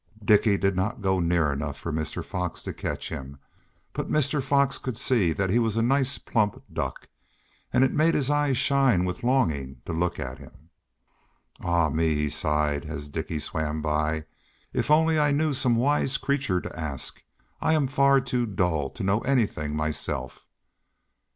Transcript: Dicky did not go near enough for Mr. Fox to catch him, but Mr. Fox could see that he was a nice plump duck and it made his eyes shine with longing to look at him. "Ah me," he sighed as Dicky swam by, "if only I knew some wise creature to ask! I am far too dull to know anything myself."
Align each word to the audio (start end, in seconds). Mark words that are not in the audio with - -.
Dicky 0.25 0.57
did 0.57 0.75
not 0.75 1.03
go 1.03 1.19
near 1.19 1.53
enough 1.53 1.77
for 1.77 1.93
Mr. 1.93 2.25
Fox 2.25 2.63
to 2.63 2.73
catch 2.73 3.09
him, 3.09 3.37
but 3.93 4.09
Mr. 4.09 4.41
Fox 4.41 4.79
could 4.79 4.97
see 4.97 5.31
that 5.31 5.51
he 5.51 5.59
was 5.59 5.77
a 5.77 5.83
nice 5.83 6.17
plump 6.17 6.63
duck 6.73 7.07
and 7.71 7.83
it 7.83 7.93
made 7.93 8.15
his 8.15 8.27
eyes 8.31 8.57
shine 8.57 9.05
with 9.05 9.23
longing 9.23 9.79
to 9.85 9.93
look 9.93 10.19
at 10.19 10.39
him. 10.39 10.69
"Ah 11.59 11.89
me," 11.91 12.15
he 12.15 12.29
sighed 12.31 12.83
as 12.85 13.09
Dicky 13.11 13.37
swam 13.37 13.83
by, 13.83 14.25
"if 14.73 14.89
only 14.89 15.19
I 15.19 15.29
knew 15.29 15.53
some 15.53 15.75
wise 15.75 16.17
creature 16.17 16.59
to 16.59 16.75
ask! 16.75 17.21
I 17.61 17.75
am 17.75 17.85
far 17.87 18.19
too 18.21 18.47
dull 18.47 18.89
to 18.89 19.03
know 19.03 19.19
anything 19.19 19.75
myself." 19.75 20.47